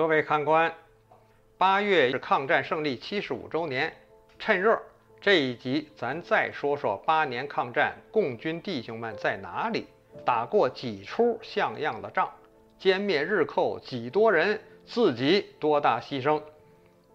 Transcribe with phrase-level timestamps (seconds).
[0.00, 0.72] 各位看官，
[1.58, 3.92] 八月是抗战胜利七十五周年，
[4.38, 4.80] 趁热
[5.20, 9.86] 这一集咱再说说八年抗战共军弟兄们在哪里
[10.24, 12.32] 打过几出像样的仗，
[12.80, 16.42] 歼灭日寇几多人，自己多大牺牲，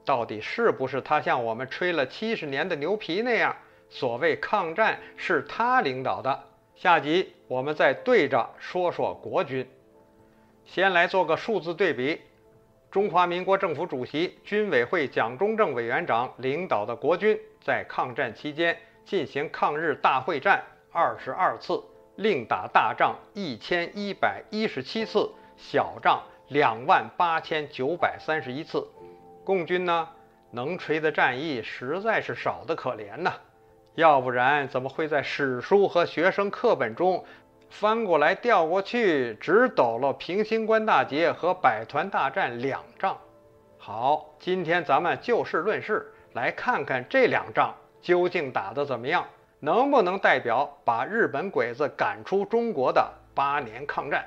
[0.05, 3.55] 到底是不是他像我们吹了七十年的牛皮那样，
[3.89, 6.43] 所谓抗战是他领导的？
[6.75, 9.67] 下集我们再对着说说国军，
[10.65, 12.21] 先来做个数字对比。
[12.95, 20.63] 中华民国政府主席、军委会蒋中正委员长领导的国军，在抗战期间进行抗日大会战
[20.93, 21.83] 二十二次，
[22.15, 28.87] 另打大仗一千一百一十七次，小仗两万八千九百三十一次。
[29.43, 30.07] 共军呢，
[30.51, 33.33] 能吹的战役实在是少得可怜呐，
[33.95, 37.25] 要不然怎么会在史书和学生课本中？
[37.77, 43.17] 翻过来调过去，只抖了平型关大捷和百团大战两仗。
[43.77, 49.27] 好，今天咱们就事论事，来看看这两仗究竟打得怎么样，
[49.59, 54.25] 能不能代表把日本鬼子赶出中国的八年抗战？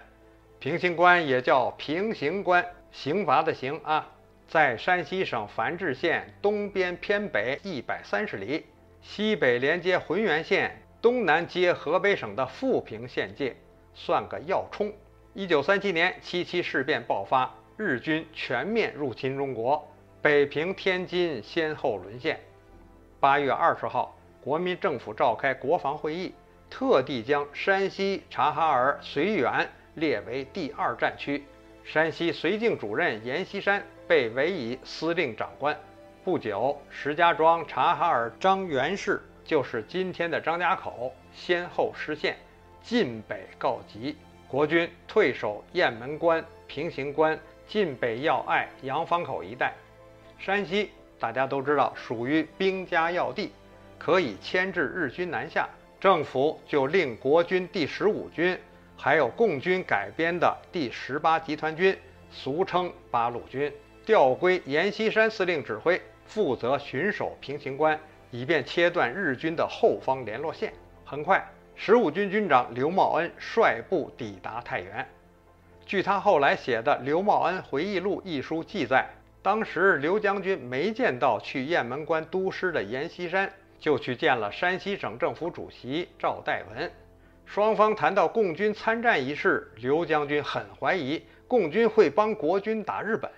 [0.59, 2.63] 平型关也叫平型关，
[2.93, 4.07] 刑罚的刑啊，
[4.47, 8.67] 在山西省繁峙县东边偏北一百三十里，
[9.01, 10.83] 西北连接浑源县。
[11.01, 13.57] 东南接河北省的富平县界，
[13.95, 14.93] 算个要冲。
[15.33, 19.89] 一九三七年七七事变爆发，日军全面入侵中国，
[20.21, 22.41] 北平、天津先后沦陷。
[23.21, 26.35] 八月二十号，国民政府召开国防会议，
[26.69, 31.45] 特地将山西察哈尔绥远列为第二战区。
[31.85, 35.79] 山西绥靖主任阎锡山被委以司令长官。
[36.25, 39.23] 不久，石家庄察哈尔张元氏。
[39.49, 42.37] 就是今天的张家口先后失陷，
[42.83, 44.15] 晋北告急，
[44.47, 49.73] 国军退守雁门关、平型关、晋北要隘杨坊口一带。
[50.39, 53.51] 山西大家都知道属于兵家要地，
[53.99, 55.67] 可以牵制日军南下。
[55.99, 58.57] 政府就令国军第十五军，
[58.99, 61.97] 还有共军改编的第十八集团军，
[62.31, 63.73] 俗称八路军，
[64.05, 67.99] 调归阎锡山司令指挥，负责巡守平型关。
[68.31, 70.73] 以便切断日军的后方联络线。
[71.05, 71.43] 很快，
[71.75, 75.07] 十五军军长刘茂恩率部抵达太原。
[75.87, 79.07] 据他后来写的《刘茂恩回忆录》一书记载，
[79.43, 86.91] 当时刘将军没见到去雁门关督师的阎锡山，就去见了山西省政府主席赵代文。
[87.47, 93.31] 双方谈到共军参战一事，刘将军很怀疑共军会帮国军打日本。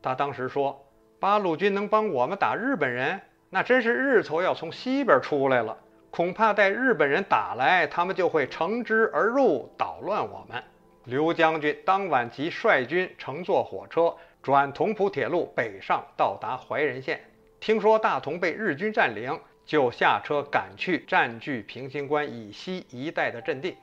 [0.00, 0.82] 他当时说
[1.20, 3.20] ：“八路军能帮我们打日本人？”
[3.52, 5.76] 那真是日头要从西边出来了，
[6.10, 10.62] 恐怕待日本人打来，他们就会乘之而入，捣乱我们。
[11.04, 17.20] 刘将军当晚即率军乘坐火车转同蒲铁路北上，到达怀仁县。
[17.58, 23.76] 听说大同被日军占领，就下车赶去占据平型关以西一带的阵地，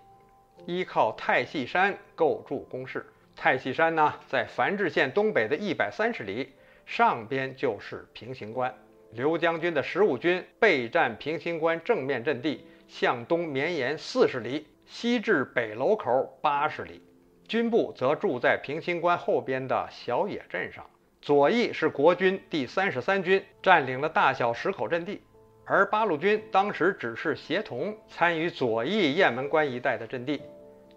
[0.66, 3.06] 依靠太细山构筑工事。
[3.36, 6.54] 太细山呢，在繁峙县东北的一百三十里，
[6.86, 8.74] 上边就是平型关。
[9.12, 17.02] 刘将军的十五军备战平型关正面阵地，向东绵延四十里，西至北楼口八十里。
[17.48, 20.86] 军部则住在平型关后边的小野镇上。
[21.22, 25.22] 左翼是国军第三十三军，占领了大小石口阵地，
[25.66, 30.42] 而八路军当时只是协同参与左翼雁门关一带的阵地，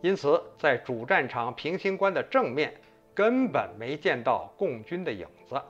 [0.02, 2.74] 因此在主战场平型关的正面
[3.14, 5.60] 根本没见到共军的影子。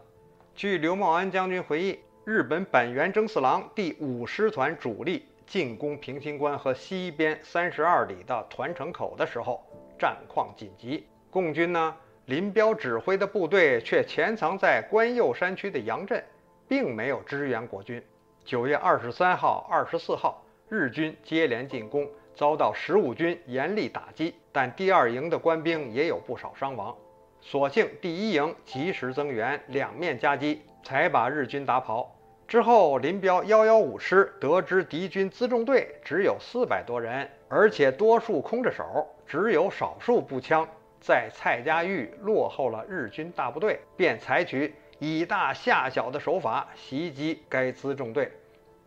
[0.54, 1.98] 据刘茂安将军回忆。
[2.32, 9.60] 日本本原征四郎第五师团主力进攻平型关和西边三十二里的团城口的时候，
[9.98, 11.04] 战况紧急。
[11.28, 11.92] 共军呢，
[12.26, 16.22] 林彪指挥的部队却潜藏在关右山区的杨镇，
[16.68, 18.00] 并没有支援国军。
[18.44, 26.96] 九月二十三号、二十四号，日军接连进攻，遭到十五军严厉打击，但第二营的官兵也有不少伤亡。
[27.40, 32.16] 所幸第一营及时增援，两面夹击，才把日军打跑。
[32.50, 40.68] 之后，林彪幺幺五师得知敌军辎重队只有四百多人，而且多数空着手，只有少数步枪，
[41.00, 48.28] 在蔡家峪落后了日军大部队，便采取以大吓小的手法袭击该辎重队。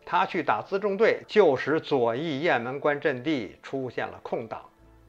[0.04, 4.60] 他去打辎重队，就使左翼雁门关阵地出现了空档，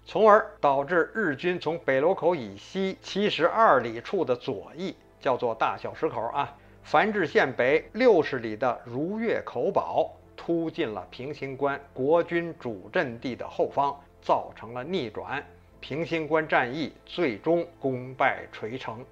[0.06, 6.56] 从而导致日军从北楼口以西七十二里处的左翼，叫做大小石口啊。
[6.86, 15.44] 繁峙县北六十里的如月口堡突进了平型关国军主阵地的后方，造成了逆转。
[15.80, 19.04] 平型关战役最终功败垂成。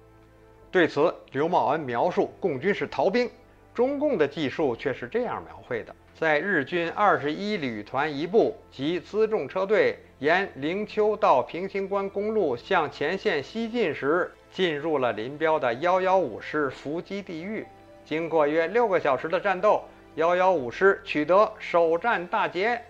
[0.70, 3.28] 对此，刘茂恩描述共军是逃兵，
[3.74, 17.66] 中共的技术却是这样描绘的：在日军二十一旅团一部及辎重车队沿灵丘到平型关公路向前线西进时，进入了林彪的幺幺五师伏击地域。
[18.04, 19.82] 经过约六个小时的战斗，
[20.14, 22.80] 幺幺五师取得首战大捷，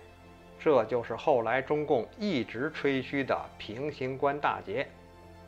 [0.59, 4.87] 这就是后来中共一直吹嘘的平型关大捷。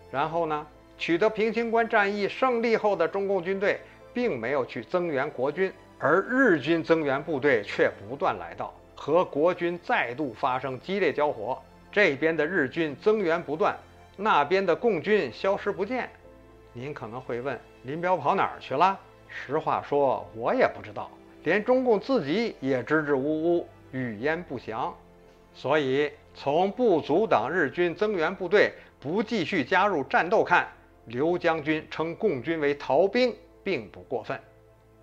[0.09, 0.65] 然后呢？
[0.97, 3.79] 取得平型关战役胜利后的中共军队，
[4.15, 11.61] 并没有去增援国军，而日军增援部队却不断来到，和国军再度发生激烈交火。
[11.91, 13.77] 这边的日军增援不断，
[14.17, 16.09] 那边的共军消失不见。
[16.73, 18.99] 您可能会问，林彪跑哪儿去了？
[19.29, 21.09] 实话说，我也不知道，
[21.43, 24.93] 连中共自己也支支吾吾，语焉不详。
[25.53, 30.67] 所以，从不阻挡日军增援部队不继续加入战斗看。
[31.05, 34.37] 刘将军称共军为逃兵，并不过分。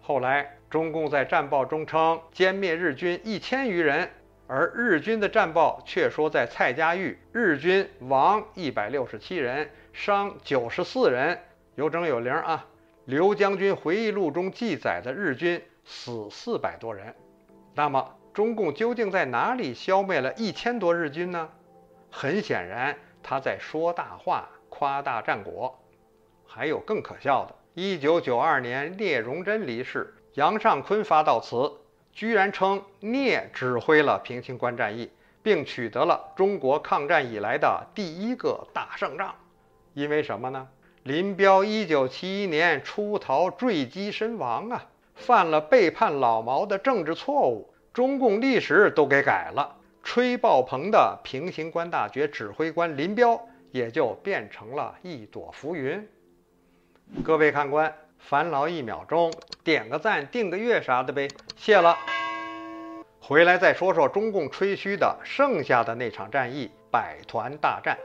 [0.02, 4.08] 后来，中共在战报中称歼灭日军一千余人，
[4.46, 11.40] 而日军的战报却说在蔡家峪，日军亡一百六十七人，伤九十四人，
[11.76, 12.66] 有整有零啊。
[13.06, 17.14] 刘将军回忆录中记载的日军死四百多人，
[17.74, 21.48] 那么中共究竟在哪里消灭了一千多日军呢？
[22.10, 25.78] 很显然，他在说大话，夸大战果。
[26.46, 31.70] 还有更可笑的，一九九二年聂荣臻离世，杨尚昆发悼词，
[32.14, 35.10] 居然称聂指挥了平型关战役，
[35.42, 39.34] 并取得了中国抗战以来的第一个大胜仗。
[39.94, 40.68] 因为什么呢？
[41.02, 53.38] 林彪一九七一年出逃坠机身亡啊，犯了背叛老毛的政治错误，中共历史都给改了，吹爆棚的平型关大捷指挥官林彪
[53.70, 56.08] 也就变成了一朵浮云。
[57.22, 57.94] 各位看官，
[58.26, 59.30] 烦劳一秒钟，
[59.62, 61.94] 点个赞，订个月啥的呗，谢了。
[63.20, 67.98] 回来再说说中共吹嘘的剩下的那场战役——百团大战。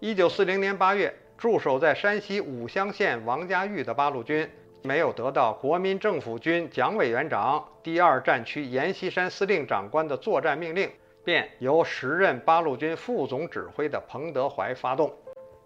[0.00, 4.48] 一九四零年八月，驻守在山西武乡县王家峪的八路军，
[4.82, 10.90] 没有得到国民政府军蒋委员长、第二战区阎锡山司令长官的作战命令，
[11.22, 15.14] 便由时任八路军副总指挥的彭德怀发动。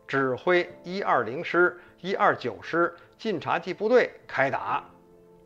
[0.08, 4.84] 指挥一二零师、一二九师晋察冀部队开打。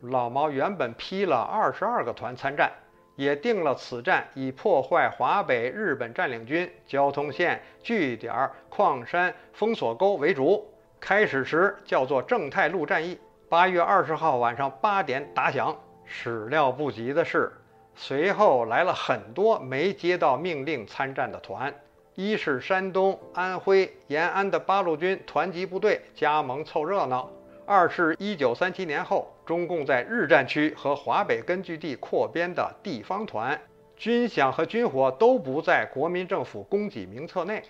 [0.01, 2.71] 老毛原本批了二十二个团参战，
[3.15, 10.67] 也定了此战以破坏华北日本占领军交通线、据点、矿山、封锁沟为主。
[10.99, 13.19] 开始时叫做正太路战役。
[13.49, 15.75] 八月二十号晚上八点打响。
[16.05, 17.51] 始料不及的是，
[17.95, 21.73] 随后来了很多没接到命令参战的团。
[22.15, 27.29] 一是山东、安徽延安的八路军团级部队加盟凑热闹；
[27.65, 33.59] 二是一九三七年后中共在日战区和华北根据地扩编的地方团，
[33.95, 37.63] 军饷和军火都不在国民政府供给名册内，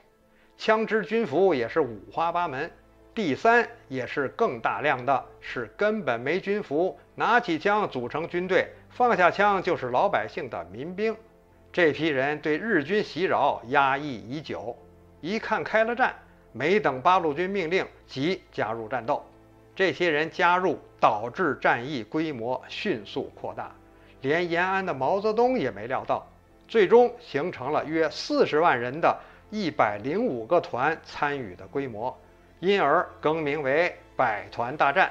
[0.58, 2.70] 枪支军服也是五花八门。
[3.14, 11.14] 第三也是更大量的是根本没军服，拿起枪组成军队，放下枪就是老百姓的民兵。
[11.74, 14.78] 这批人对日军袭扰压抑已久，
[15.22, 16.14] 一看开了战，
[16.52, 19.26] 没等八路军命令即加入战斗。
[19.74, 23.72] 这些人加入，导致战役规模迅速扩大，
[24.20, 26.28] 连延安的毛泽东也没料到，
[26.68, 29.18] 最终形成了约四十万人的
[29.50, 32.16] 一百零五个团参与的规模，
[32.60, 35.10] 因而更名为百团大战。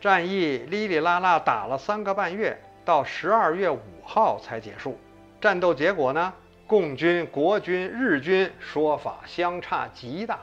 [0.00, 4.98] 战役哩哩啦啦打了三个半月，到十二月五号才结束。
[5.44, 6.32] 战斗结果呢？
[6.66, 10.38] 共军、国军、日军说法相差极大。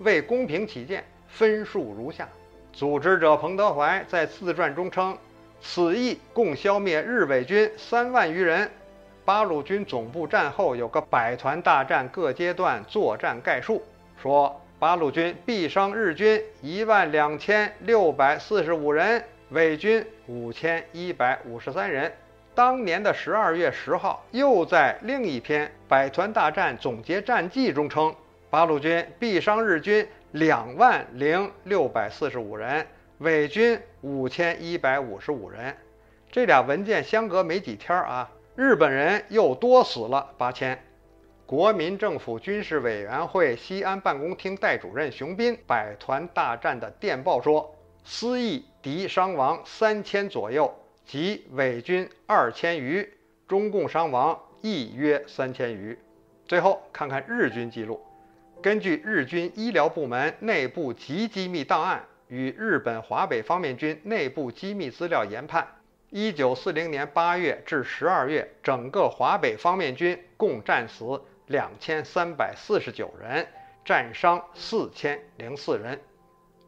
[0.00, 2.28] 为公平起见，分数如下：
[2.70, 5.16] 组织者彭德怀在自传中称，
[5.62, 8.70] 此役共消灭日伪军三万余人。
[9.24, 13.82] 八路军总部战后有个百团大战各阶段作战概述，
[14.20, 22.12] 说八路军毙伤日军一万两千六百四十五人，伪军五千一百五十三人。
[22.56, 28.14] 当年的十二月十号，又在另一篇《百团大战总结战记》中称，
[28.48, 32.86] 八路军毙伤日军两万零六百四十五人，
[33.18, 35.76] 伪军五千一百五十五人。
[36.30, 40.82] 这俩文件相隔没几天啊，日本人又多死了八千。
[41.44, 50.74] 国民政府军事委员会西安办公厅代主任熊斌，《百团大战的电报》说，思义敌伤亡三千左右。
[51.06, 53.08] 即伪军二千余，
[53.46, 55.96] 中共伤亡亦约三千余。
[56.46, 58.00] 最后看看日军记录，
[58.60, 65.66] 根据日军医疗部门内部极机密档案，与日本华北方面军内部机密资料研判，
[66.10, 73.46] 一九四零年八月至十二月，整个华北方面军共战死两千三百四十九人，
[73.84, 76.00] 战伤四千零四人。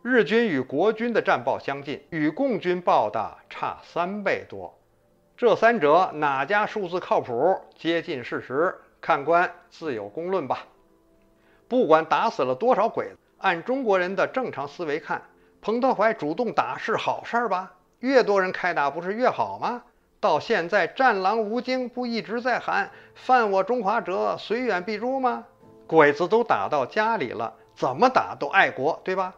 [0.02, 4.78] 日军与国军的战报相近，与共军报的差三倍多。
[5.36, 8.76] 这三者哪家数字靠谱、接近事实？
[9.00, 10.66] 看官自有公论吧。
[11.66, 15.20] 不管打死了多少鬼子，按中国人的正常思维看，
[15.60, 17.72] 彭德怀主动打是好事儿吧？
[17.98, 19.82] 越多人开打不是越好吗？
[20.20, 25.44] 到现在战狼吴京不一直在喊“犯我中华者，虽远必诛”吗？
[25.88, 29.34] 鬼子都打到家里了，怎么打都爱国，对吧？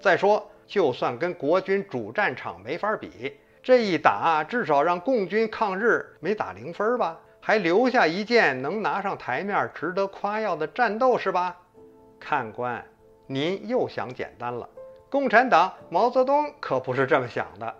[0.00, 3.38] 再说，就算跟国军主战场没法比。
[3.62, 11.56] 这一打，至少让共军抗日没打零分吧，还留下一件能拿上台面、值得夸耀的战斗，是吧？
[12.18, 12.84] 看官，
[13.26, 14.68] 您又想简单了。
[15.08, 17.74] 共产党毛泽东可不是这么想的。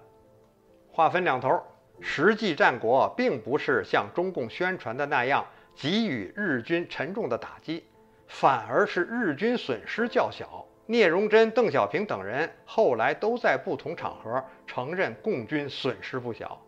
[0.92, 1.60] 话分两头，
[2.00, 5.44] 实际战果并不是像中共宣传的那样
[5.74, 7.84] 给予日军沉重的打击，
[8.28, 10.64] 反而是日军损失较小。
[10.86, 16.60] 聂荣臻、邓小平等人后来都在不同场合承认共军损失不小，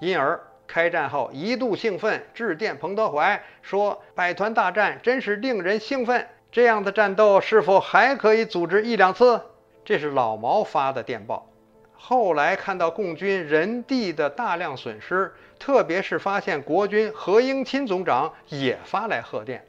[0.00, 9.40] 因而开战后一度兴奋，致电彭德怀说：“百团大战真是令人兴奋，这样的战斗是否还可以组织一两次？”
[9.84, 11.48] 这是老毛发的电报。
[11.94, 19.64] 后来看到共军人地的大量损失，特别是发现国军何应钦总长也发来贺电，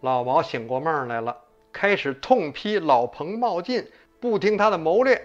[0.00, 1.36] 老毛醒过梦来了。
[1.72, 3.86] 开始痛批老彭冒进，
[4.20, 5.20] 不听他的谋略，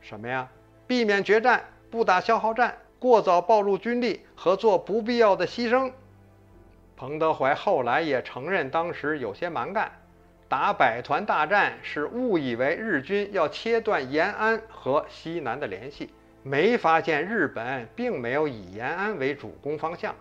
[0.00, 0.48] 什么呀？
[0.86, 5.92] 避免决战，不打消耗战，过早暴露军力和做不必要的牺牲。
[6.96, 9.90] 彭德怀后来也承认，当时有些蛮干，
[10.48, 16.10] 打百团大战是误以为日军要切断延安和西南的联系，
[16.42, 20.14] 没发现日本并没有以延安为主攻方向。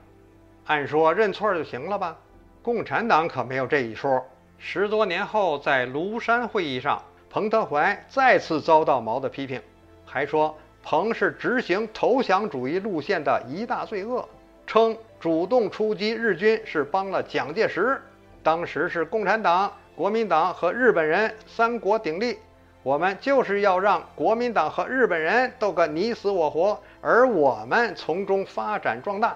[0.66, 2.18] 按说认错就行了吧？
[2.62, 4.24] 共产党可没有这一说。
[4.62, 9.60] 十多年后，在庐山会议上，彭德怀再次遭到毛的批评，
[10.06, 14.28] 还说彭是执行投降主义路线的一大罪恶，
[14.68, 18.00] 称主动出击日军是帮了蒋介石。
[18.44, 22.38] 当时是共产党、国民党和日本人三国鼎立，
[22.84, 29.36] 我们就是要让国民党和日本人斗个你死我活，而我们从中发展壮大。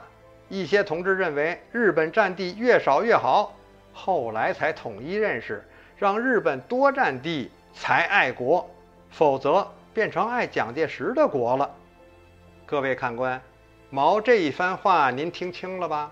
[0.49, 3.53] 一些同志认为，日本占地越少越好。
[3.93, 5.63] 后来才统一认识，
[5.95, 8.69] 让日本多占地才爱国，
[9.11, 11.69] 否则变成爱蒋介石的国了。
[12.65, 13.39] 各位看官，
[13.89, 16.11] 毛这一番话您听清了吧？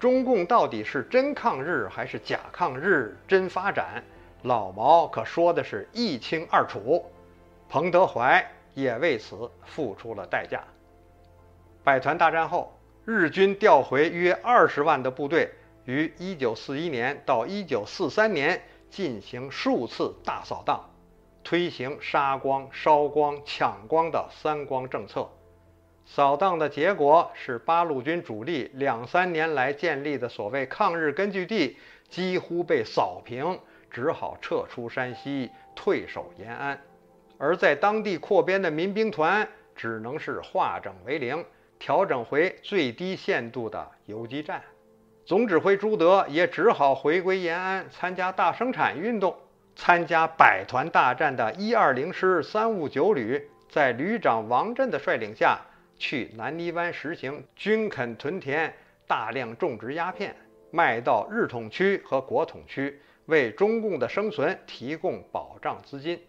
[0.00, 4.02] 中共到底是真抗日还是假抗日、真发展？
[4.42, 7.04] 老毛可说的是一清二楚。
[7.68, 10.60] 彭德怀也为此付出了代价。
[11.84, 15.48] 百团大战后，日军调回约二十万的部队。
[15.84, 20.90] 于1941年到1943年进行数次大扫荡，
[21.42, 25.28] 推行杀光、烧光、抢光的“三光”政策。
[26.04, 31.76] 扫荡的结果是八路军主力两三年来建立的所谓抗日根据地
[32.08, 33.58] 几乎被扫平，
[33.90, 36.78] 只好撤出山西，退守延安。
[37.38, 41.44] 而在当地扩编的民兵团只能是化整为零，
[41.78, 44.62] 调整回最低限度的游击战。
[45.24, 49.36] 总指挥朱德也只好回归延安，参加大生产运动。
[49.74, 55.58] 参加百团大战的一二零师三五九旅，在旅长王震的率领下，
[55.96, 58.74] 去南泥湾实行军垦屯田，
[59.06, 60.36] 大量种植鸦片，
[60.70, 66.20] 卖到日统区和国统区，为中共的生存提供保障资金。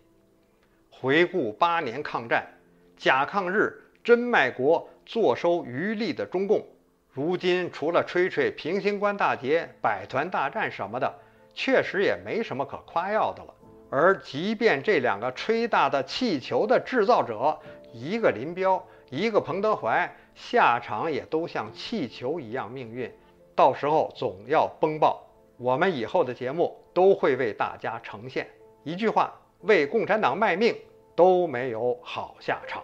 [0.90, 2.48] 回顾八年抗战，
[2.96, 3.74] 假抗日、
[4.04, 6.66] 真卖国、坐收渔利的中共。
[7.14, 11.14] 如今除了吹吹平型关大捷、百团大战什么的，
[11.54, 13.54] 确实也没什么可夸耀的了。
[13.92, 17.60] 而即便这两个吹大的气球的制造者，
[17.94, 23.14] 一个林彪，一个彭德怀，下场也都像气球一样命运，
[23.56, 25.24] 到时候总要崩爆。
[25.58, 28.48] 我们以后的节目都会为大家呈现。
[28.84, 30.76] 一句话，为共产党卖命
[31.16, 32.82] 都没有好下场。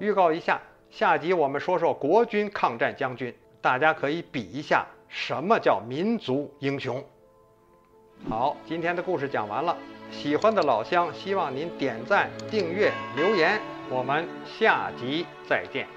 [0.00, 0.60] 预告一下。
[0.90, 7.04] 下集我们说说国军抗战将军，大家可以比一下什么叫民族英雄。
[8.28, 9.76] 好，今天的故事讲完了，
[10.10, 14.26] 喜欢的老乡希望您点赞、订阅、留言，我们
[14.58, 15.95] 下集再见。